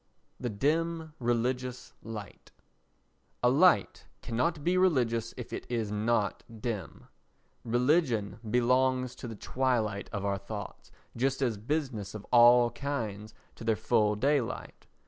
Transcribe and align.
The 0.39 0.49
Dim 0.49 1.13
Religious 1.19 1.93
Light 2.01 2.51
A 3.43 3.51
light 3.51 4.07
cannot 4.23 4.63
be 4.63 4.75
religious 4.75 5.31
if 5.37 5.53
it 5.53 5.67
is 5.69 5.91
not 5.91 6.41
dim. 6.59 7.05
Religion 7.63 8.39
belongs 8.49 9.13
to 9.13 9.27
the 9.27 9.35
twilight 9.35 10.09
of 10.11 10.25
our 10.25 10.39
thoughts, 10.39 10.91
just 11.15 11.43
as 11.43 11.55
business 11.57 12.15
of 12.15 12.25
all 12.31 12.71
kinds 12.71 13.35
to 13.53 13.63
their 13.63 13.75
full 13.75 14.15
daylight. 14.15 14.87